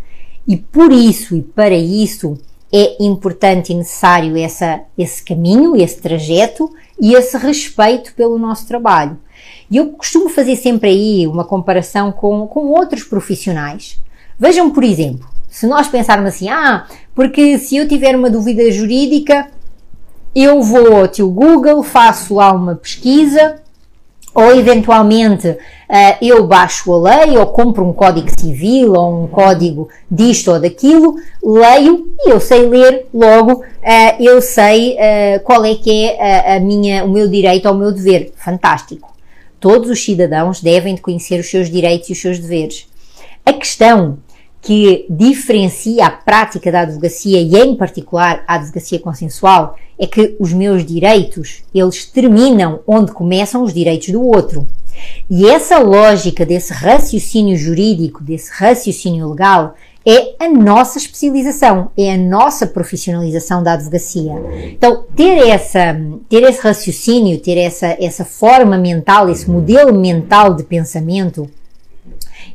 [0.48, 2.38] E por isso e para isso
[2.72, 9.18] é importante e necessário essa, esse caminho, esse trajeto e esse respeito pelo nosso trabalho.
[9.70, 14.00] E eu costumo fazer sempre aí uma comparação com, com outros profissionais.
[14.40, 19.52] Vejam, por exemplo, se nós pensarmos assim, ah, porque se eu tiver uma dúvida jurídica,
[20.36, 23.58] eu vou ao tio Google, faço lá uma pesquisa,
[24.34, 29.90] ou eventualmente uh, eu baixo a lei ou compro um código civil ou um código
[30.10, 33.64] disto ou daquilo, leio e eu sei ler, logo uh,
[34.20, 37.78] eu sei uh, qual é que é a, a, minha, o meu direito ou o
[37.78, 38.34] meu dever.
[38.38, 39.14] Fantástico.
[39.60, 42.88] Todos os cidadãos devem de conhecer os seus direitos e os seus deveres.
[43.46, 44.18] A questão
[44.64, 50.54] que diferencia a prática da advocacia e em particular a advocacia consensual é que os
[50.54, 54.66] meus direitos, eles terminam onde começam os direitos do outro.
[55.30, 62.18] E essa lógica desse raciocínio jurídico, desse raciocínio legal, é a nossa especialização, é a
[62.18, 64.34] nossa profissionalização da advocacia.
[64.72, 65.98] Então, ter, essa,
[66.30, 71.50] ter esse raciocínio, ter essa, essa forma mental, esse modelo mental de pensamento,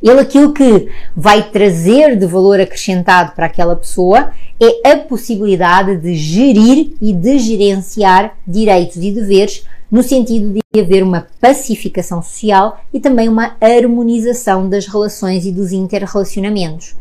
[0.01, 6.15] ele aquilo que vai trazer de valor acrescentado para aquela pessoa é a possibilidade de
[6.15, 12.99] gerir e de gerenciar direitos e deveres no sentido de haver uma pacificação social e
[12.99, 16.95] também uma harmonização das relações e dos interrelacionamentos.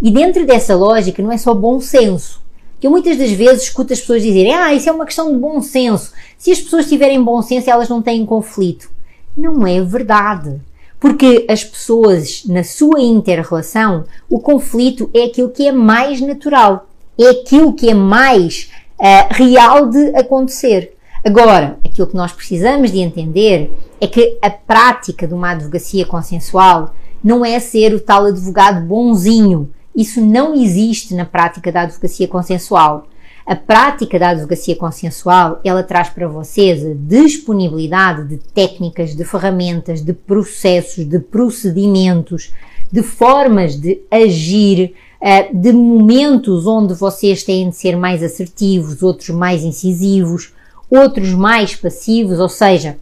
[0.00, 2.42] E dentro dessa lógica não é só bom senso,
[2.80, 5.38] que eu muitas das vezes escuto as pessoas dizerem ah, isso é uma questão de
[5.38, 6.12] bom senso.
[6.38, 8.90] Se as pessoas tiverem bom senso, elas não têm conflito.
[9.36, 10.58] Não é verdade.
[11.00, 16.86] Porque as pessoas, na sua interrelação, o conflito é aquilo que é mais natural,
[17.18, 20.94] é aquilo que é mais uh, real de acontecer.
[21.24, 26.94] Agora, aquilo que nós precisamos de entender é que a prática de uma advocacia consensual
[27.22, 29.70] não é ser o tal advogado bonzinho.
[29.94, 33.06] Isso não existe na prática da advocacia consensual.
[33.50, 40.00] A prática da advocacia consensual, ela traz para vocês a disponibilidade de técnicas, de ferramentas,
[40.00, 42.52] de processos, de procedimentos,
[42.92, 49.30] de formas de agir, eh, de momentos onde vocês têm de ser mais assertivos, outros
[49.30, 50.52] mais incisivos,
[50.88, 52.98] outros mais passivos, ou seja,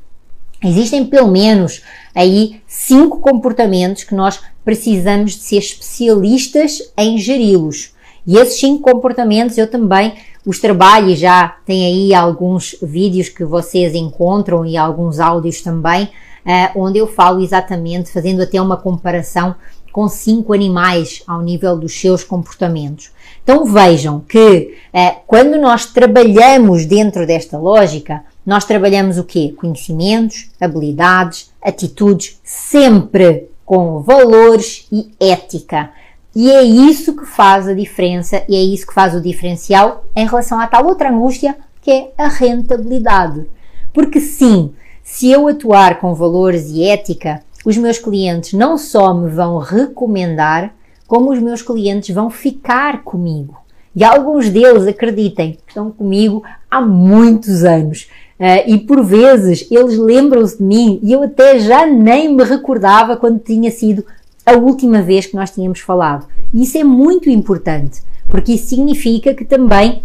[0.64, 1.82] existem pelo menos
[2.14, 7.92] aí cinco comportamentos que nós precisamos de ser especialistas em geri-los.
[8.26, 10.14] E esses cinco comportamentos eu também
[10.48, 16.70] os trabalho já tem aí alguns vídeos que vocês encontram e alguns áudios também, uh,
[16.74, 19.54] onde eu falo exatamente, fazendo até uma comparação
[19.92, 23.10] com cinco animais ao nível dos seus comportamentos.
[23.44, 29.54] Então vejam que uh, quando nós trabalhamos dentro desta lógica, nós trabalhamos o quê?
[29.54, 35.90] Conhecimentos, habilidades, atitudes, sempre com valores e ética.
[36.34, 40.26] E é isso que faz a diferença e é isso que faz o diferencial em
[40.26, 43.46] relação à tal outra angústia que é a rentabilidade.
[43.92, 49.30] Porque sim, se eu atuar com valores e ética, os meus clientes não só me
[49.30, 50.74] vão recomendar,
[51.06, 53.56] como os meus clientes vão ficar comigo.
[53.96, 58.08] E alguns deles, acreditem, estão comigo há muitos anos.
[58.38, 63.16] Uh, e por vezes eles lembram-se de mim e eu até já nem me recordava
[63.16, 64.04] quando tinha sido
[64.48, 66.26] a última vez que nós tínhamos falado.
[66.52, 70.02] E isso é muito importante, porque isso significa que também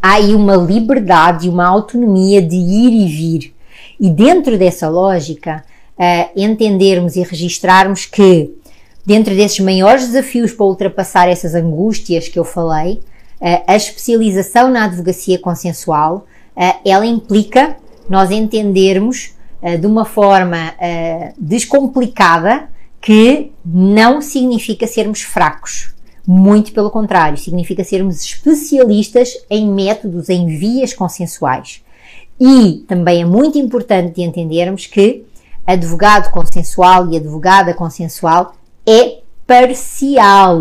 [0.00, 3.54] há aí uma liberdade e uma autonomia de ir e vir.
[4.00, 5.64] E dentro dessa lógica,
[5.96, 8.52] uh, entendermos e registrarmos que,
[9.06, 12.94] dentro desses maiores desafios para ultrapassar essas angústias que eu falei,
[13.40, 17.76] uh, a especialização na advocacia consensual, uh, ela implica
[18.08, 19.34] nós entendermos
[19.80, 20.74] de uma forma
[21.38, 22.68] descomplicada
[23.02, 25.92] que não significa sermos fracos.
[26.24, 31.82] Muito pelo contrário, significa sermos especialistas em métodos, em vias consensuais.
[32.40, 35.24] E também é muito importante de entendermos que
[35.66, 38.54] advogado consensual e advogada consensual
[38.86, 40.60] é parcial,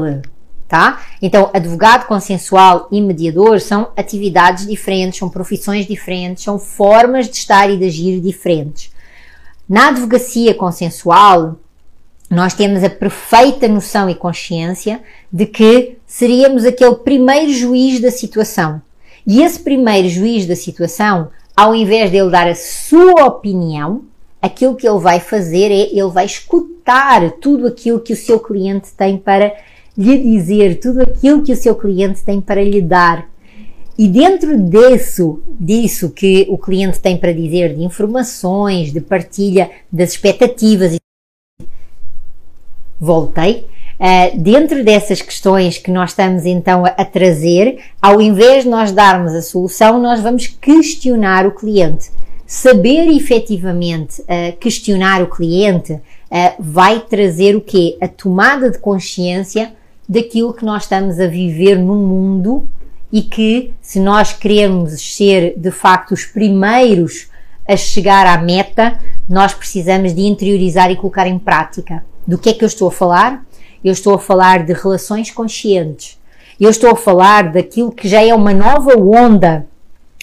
[0.67, 0.99] tá?
[1.21, 7.69] Então, advogado consensual e mediador são atividades diferentes, são profissões diferentes, são formas de estar
[7.69, 8.91] e de agir diferentes.
[9.69, 11.59] Na advocacia consensual,
[12.31, 18.81] nós temos a perfeita noção e consciência de que seríamos aquele primeiro juiz da situação.
[19.27, 24.03] E esse primeiro juiz da situação, ao invés de ele dar a sua opinião,
[24.41, 28.93] aquilo que ele vai fazer é ele vai escutar tudo aquilo que o seu cliente
[28.95, 29.53] tem para
[29.97, 33.29] lhe dizer, tudo aquilo que o seu cliente tem para lhe dar.
[33.97, 40.11] E dentro disso, disso que o cliente tem para dizer de informações, de partilha das
[40.11, 40.95] expectativas
[43.01, 43.67] voltei.
[43.99, 49.33] Uh, dentro dessas questões que nós estamos então a, trazer, ao invés de nós darmos
[49.33, 52.11] a solução, nós vamos questionar o cliente.
[52.45, 56.01] Saber efetivamente uh, questionar o cliente uh,
[56.59, 57.97] vai trazer o quê?
[58.01, 59.73] A tomada de consciência
[60.07, 62.67] daquilo que nós estamos a viver no mundo
[63.11, 67.27] e que, se nós queremos ser de facto os primeiros
[67.67, 68.99] a chegar à meta,
[69.29, 72.03] nós precisamos de interiorizar e colocar em prática.
[72.27, 73.45] Do que é que eu estou a falar?
[73.83, 76.19] Eu estou a falar de relações conscientes.
[76.59, 79.65] Eu estou a falar daquilo que já é uma nova onda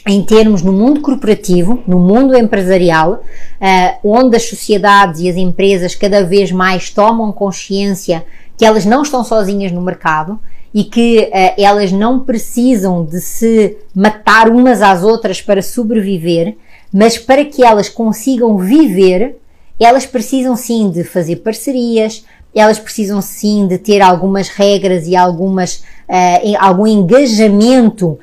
[0.06, 3.14] em termos no mundo corporativo, no mundo empresarial,
[3.60, 8.24] uh, onde as sociedades e as empresas cada vez mais tomam consciência
[8.56, 10.38] que elas não estão sozinhas no mercado
[10.72, 16.56] e que uh, elas não precisam de se matar umas às outras para sobreviver,
[16.92, 19.36] mas para que elas consigam viver,
[19.78, 22.24] elas precisam sim de fazer parcerias,
[22.54, 28.18] elas precisam sim de ter algumas regras e algumas, uh, algum engajamento uh,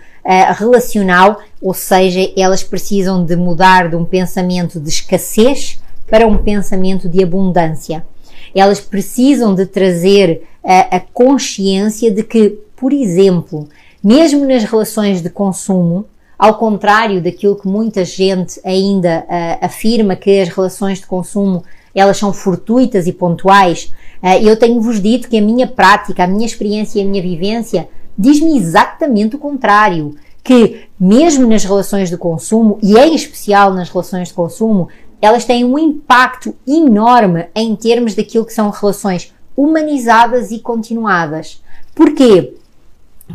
[0.57, 5.79] relacional, ou seja, elas precisam de mudar de um pensamento de escassez
[6.09, 8.05] para um pensamento de abundância.
[8.53, 13.69] Elas precisam de trazer uh, a consciência de que, por exemplo,
[14.03, 16.05] mesmo nas relações de consumo,
[16.37, 21.63] ao contrário daquilo que muita gente ainda uh, afirma que as relações de consumo
[21.93, 26.45] elas são fortuitas e pontuais, uh, eu tenho-vos dito que a minha prática, a minha
[26.45, 30.15] experiência e a minha vivência diz-me exatamente o contrário.
[30.43, 35.65] Que mesmo nas relações de consumo, e em especial nas relações de consumo, elas têm
[35.65, 41.63] um impacto enorme em termos daquilo que são relações humanizadas e continuadas.
[41.95, 42.53] Porquê?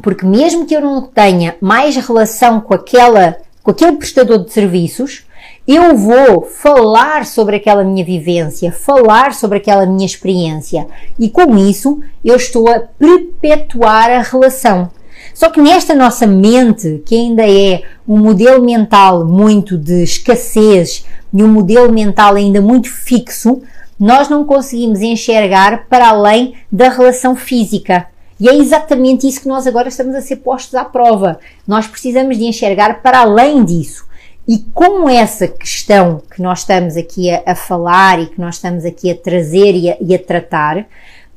[0.03, 5.24] Porque mesmo que eu não tenha mais relação com aquela, com aquele prestador de serviços,
[5.66, 10.86] eu vou falar sobre aquela minha vivência, falar sobre aquela minha experiência
[11.18, 14.91] e com isso eu estou a perpetuar a relação.
[15.34, 21.43] Só que nesta nossa mente, que ainda é um modelo mental muito de escassez e
[21.43, 23.62] um modelo mental ainda muito fixo,
[23.99, 28.09] nós não conseguimos enxergar para além da relação física.
[28.41, 31.38] E é exatamente isso que nós agora estamos a ser postos à prova.
[31.68, 34.09] Nós precisamos de enxergar para além disso.
[34.49, 38.84] E com essa questão que nós estamos aqui a, a falar e que nós estamos
[38.84, 40.86] aqui a trazer e a, e a tratar,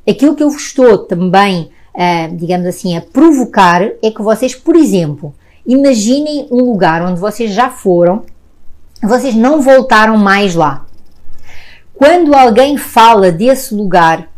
[0.08, 4.74] aquilo que eu vos estou também, uh, digamos assim, a provocar é que vocês, por
[4.74, 5.34] exemplo,
[5.66, 8.22] imaginem um lugar onde vocês já foram,
[9.02, 10.86] vocês não voltaram mais lá.
[11.92, 14.28] Quando alguém fala desse lugar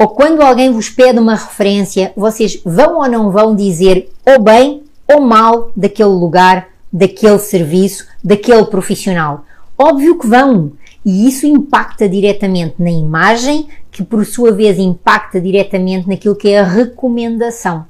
[0.00, 4.82] ou quando alguém vos pede uma referência, vocês vão ou não vão dizer ou bem
[5.06, 9.44] ou mal daquele lugar, daquele serviço, daquele profissional?
[9.76, 10.72] Óbvio que vão.
[11.04, 16.60] E isso impacta diretamente na imagem, que por sua vez impacta diretamente naquilo que é
[16.60, 17.84] a recomendação.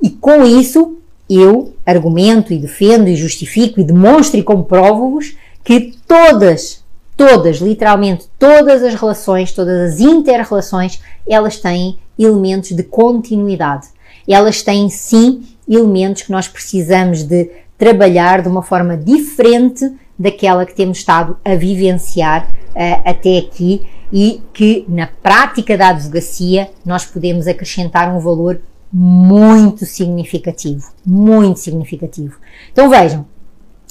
[0.00, 0.98] E com isso,
[1.28, 5.34] eu argumento e defendo e justifico e demonstro e comprovo-vos
[5.64, 6.79] que todas
[7.20, 13.88] todas, literalmente todas as relações, todas as interrelações, elas têm elementos de continuidade.
[14.26, 20.74] Elas têm sim elementos que nós precisamos de trabalhar de uma forma diferente daquela que
[20.74, 27.46] temos estado a vivenciar uh, até aqui e que na prática da advocacia nós podemos
[27.46, 32.38] acrescentar um valor muito significativo, muito significativo.
[32.72, 33.26] Então vejam,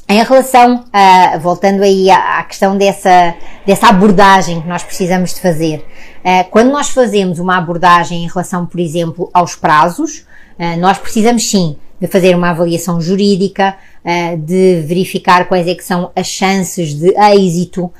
[0.10, 5.86] em relação, a, voltando aí à, questão dessa, dessa abordagem que nós precisamos de fazer,
[6.26, 10.26] uh, quando nós fazemos uma abordagem em relação, por exemplo, aos prazos,
[10.58, 15.84] uh, nós precisamos sim de fazer uma avaliação jurídica, uh, de verificar quais é que
[15.84, 17.92] são as chances de êxito,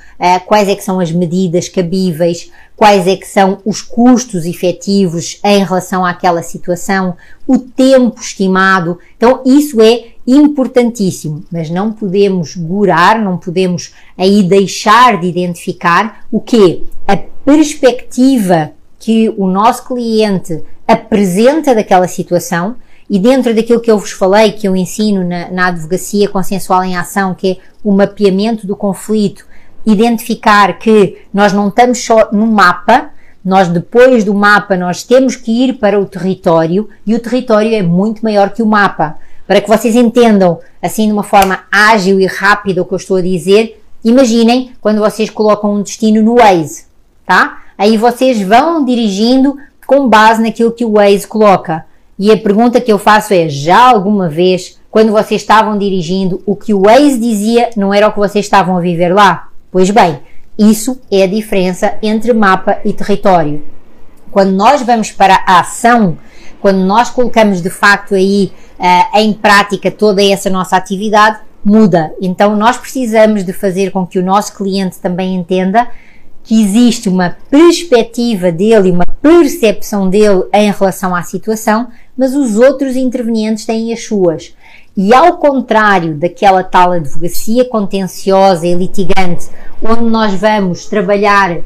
[0.48, 5.64] quais é que são as medidas cabíveis, quais é que são os custos efetivos em
[5.64, 8.98] relação àquela situação, o tempo estimado.
[9.16, 10.06] Então, isso é
[10.36, 18.72] importantíssimo, mas não podemos gurar, não podemos aí deixar de identificar o que a perspectiva
[19.00, 22.76] que o nosso cliente apresenta daquela situação
[23.10, 26.96] e dentro daquilo que eu vos falei, que eu ensino na, na advocacia consensual em
[26.96, 29.48] ação, que é o mapeamento do conflito,
[29.84, 33.10] identificar que nós não estamos só no mapa,
[33.44, 37.82] nós depois do mapa nós temos que ir para o território e o território é
[37.82, 39.18] muito maior que o mapa.
[39.50, 43.18] Para que vocês entendam assim de uma forma ágil e rápida o que eu estou
[43.18, 46.86] a dizer, imaginem quando vocês colocam um destino no Waze,
[47.26, 47.64] tá?
[47.76, 51.84] Aí vocês vão dirigindo com base naquilo que o Waze coloca.
[52.20, 56.56] E a pergunta que eu faço é: já alguma vez, quando vocês estavam dirigindo, o
[56.56, 59.50] que o Waze dizia não era o que vocês estavam a viver lá?
[59.72, 60.20] Pois bem,
[60.60, 63.66] isso é a diferença entre mapa e território.
[64.30, 66.20] Quando nós vamos para a ação,
[66.62, 72.14] quando nós colocamos de facto aí uh, em prática toda essa nossa atividade, muda.
[72.22, 75.88] Então nós precisamos de fazer com que o nosso cliente também entenda
[76.44, 82.96] que existe uma perspectiva dele, uma percepção dele em relação à situação, mas os outros
[82.96, 84.56] intervenientes têm as suas.
[84.98, 89.48] E ao contrário daquela tal advocacia contenciosa e litigante,
[89.84, 91.64] onde nós vamos trabalhar uh,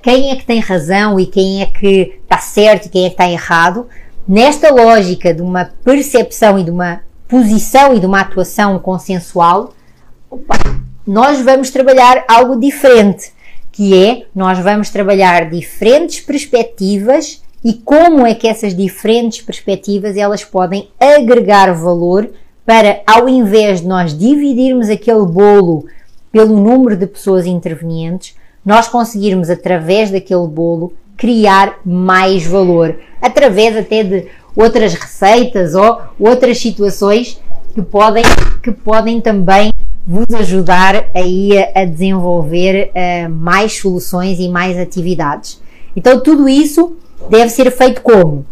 [0.00, 3.14] quem é que tem razão e quem é que está certo e quem é que
[3.14, 3.88] está errado,
[4.26, 9.72] nesta lógica de uma percepção e de uma posição e de uma atuação consensual,
[10.30, 10.56] opa,
[11.06, 13.32] nós vamos trabalhar algo diferente,
[13.70, 20.44] que é nós vamos trabalhar diferentes perspectivas e como é que essas diferentes perspectivas elas
[20.44, 22.30] podem agregar valor
[22.64, 25.86] para ao invés de nós dividirmos aquele bolo
[26.30, 30.92] pelo número de pessoas intervenientes, nós conseguirmos através daquele bolo
[31.22, 37.40] criar mais valor, através até de outras receitas ou outras situações
[37.72, 38.24] que podem,
[38.60, 39.72] que podem também
[40.04, 45.60] vos ajudar aí a, a desenvolver uh, mais soluções e mais atividades.
[45.94, 46.96] Então tudo isso
[47.30, 48.44] deve ser feito como?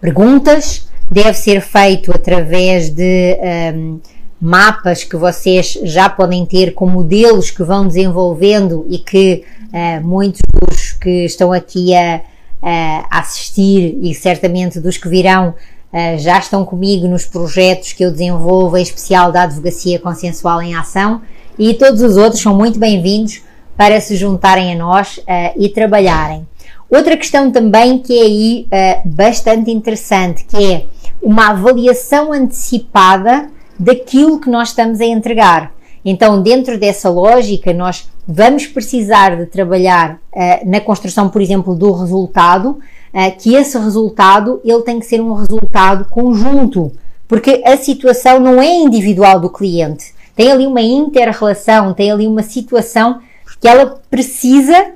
[0.00, 4.00] Perguntas, deve ser feito através de um, ehm,
[4.40, 9.44] mapas que vocês já podem ter com modelos que vão desenvolvendo e que
[9.74, 12.20] uh, muitos dos que estão aqui a,
[12.62, 18.12] a assistir e certamente dos que virão uh, já estão comigo nos projetos que eu
[18.12, 21.20] desenvolvo, em especial da Advocacia Consensual em Ação,
[21.58, 23.42] e todos os outros são muito bem-vindos
[23.76, 25.22] para se juntarem a nós uh,
[25.56, 26.46] e trabalharem.
[26.88, 28.66] Outra questão também que é aí
[29.04, 30.86] bastante interessante, que é
[31.20, 35.72] uma avaliação antecipada daquilo que nós estamos a entregar.
[36.04, 41.92] Então, dentro dessa lógica, nós vamos precisar de trabalhar uh, na construção, por exemplo, do
[41.92, 42.78] resultado,
[43.12, 46.92] uh, que esse resultado ele tem que ser um resultado conjunto,
[47.28, 50.14] porque a situação não é individual do cliente.
[50.34, 53.20] Tem ali uma inter-relação, tem ali uma situação
[53.60, 54.92] que ela precisa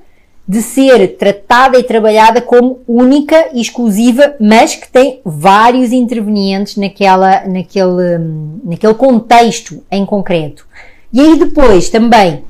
[0.49, 7.47] de ser tratada e trabalhada como única e exclusiva, mas que tem vários intervenientes naquela,
[7.47, 8.19] naquele,
[8.65, 10.67] naquele contexto em concreto.
[11.13, 12.45] E aí depois também,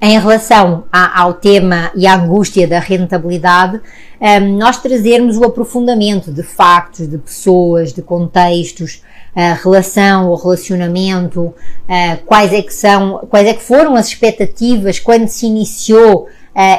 [0.00, 3.80] em relação a, ao tema e à angústia da rentabilidade,
[4.20, 9.02] um, nós trazermos o aprofundamento de factos, de pessoas, de contextos,
[9.34, 11.54] a relação ou relacionamento,
[12.26, 16.26] quais é que são, quais é que foram as expectativas quando se iniciou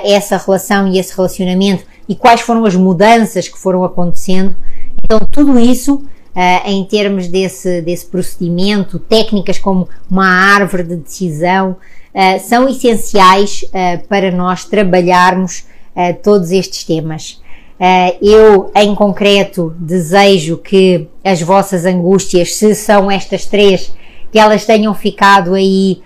[0.03, 4.55] essa relação e esse relacionamento e quais foram as mudanças que foram acontecendo.
[5.03, 6.03] Então, tudo isso
[6.33, 11.75] Uh, em termos desse, desse procedimento, técnicas como uma árvore de decisão,
[12.13, 15.69] uh, são essenciais uh, para nós trabalharmos
[16.23, 17.41] todos estes temas.
[18.21, 23.93] eu, em concreto, desejo que as vossas angústias, se são estas três,
[24.31, 26.01] que elas tenham ficado aí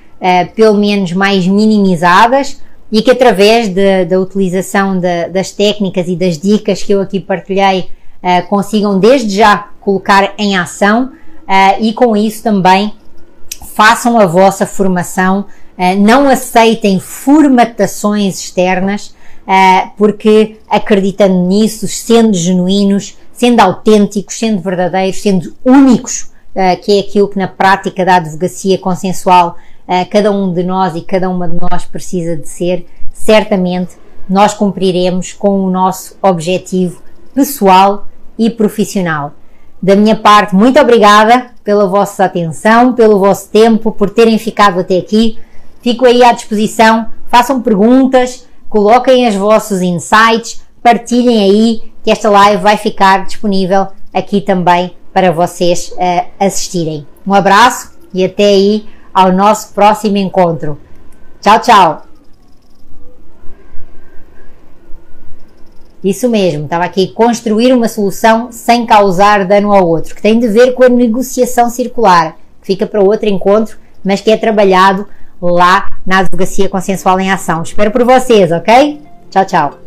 [0.55, 2.59] pelo menos mais minimizadas
[2.91, 7.19] e que através de, da utilização de, das técnicas e das dicas que eu aqui
[7.19, 7.91] partilhei,
[8.49, 11.11] consigam desde já colocar em ação
[11.45, 12.93] uh, e com isso também
[13.75, 15.45] façam a vossa formação, uh,
[15.97, 19.15] não aceitem formatações externas,
[19.47, 26.31] uh, porque acreditando nisso, sendo genuínos, sendo autênticos, sendo verdadeiros, sendo únicos,
[26.83, 29.57] que é aquilo que na prática da advocacia consensual
[30.09, 33.97] cada um de nós e cada uma de nós precisa de ser, certamente
[34.29, 37.01] nós cumpriremos com o nosso objetivo
[37.33, 38.07] pessoal
[38.37, 39.33] e profissional.
[39.81, 44.97] Da minha parte, muito obrigada pela vossa atenção, pelo vosso tempo, por terem ficado até
[44.97, 45.37] aqui.
[45.85, 52.59] Fico aí à disposição, façam perguntas, coloquem os vossos insights, partilhem aí que esta live
[52.59, 57.05] vai ficar disponível aqui também para vocês uh, assistirem.
[57.23, 60.79] Um abraço e até aí ao nosso próximo encontro.
[61.39, 62.01] Tchau, tchau!
[66.03, 70.47] Isso mesmo, estava aqui construir uma solução sem causar dano ao outro, que tem de
[70.47, 75.05] ver com a negociação circular, que fica para outro encontro, mas que é trabalhado
[75.41, 77.61] lá na Advocacia Consensual em Ação.
[77.61, 79.01] Espero por vocês, ok?
[79.29, 79.84] Tchau, tchau.